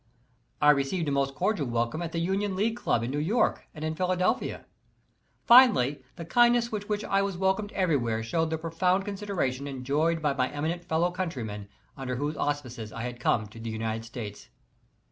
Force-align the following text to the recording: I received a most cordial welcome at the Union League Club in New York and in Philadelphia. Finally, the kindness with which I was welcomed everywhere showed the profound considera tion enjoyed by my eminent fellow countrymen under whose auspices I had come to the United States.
I 0.63 0.71
received 0.71 1.07
a 1.07 1.11
most 1.11 1.35
cordial 1.35 1.67
welcome 1.67 2.01
at 2.01 2.11
the 2.11 2.17
Union 2.17 2.55
League 2.55 2.75
Club 2.75 3.03
in 3.03 3.11
New 3.11 3.19
York 3.19 3.67
and 3.75 3.85
in 3.85 3.93
Philadelphia. 3.93 4.65
Finally, 5.45 6.01
the 6.15 6.25
kindness 6.25 6.71
with 6.71 6.89
which 6.89 7.03
I 7.05 7.21
was 7.21 7.37
welcomed 7.37 7.71
everywhere 7.73 8.23
showed 8.23 8.49
the 8.49 8.57
profound 8.57 9.05
considera 9.05 9.53
tion 9.53 9.67
enjoyed 9.67 10.19
by 10.19 10.33
my 10.33 10.49
eminent 10.51 10.85
fellow 10.85 11.11
countrymen 11.11 11.69
under 11.95 12.15
whose 12.15 12.35
auspices 12.35 12.91
I 12.91 13.03
had 13.03 13.19
come 13.19 13.45
to 13.49 13.59
the 13.59 13.69
United 13.69 14.03
States. 14.03 14.49